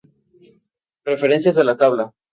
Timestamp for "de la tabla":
1.53-2.11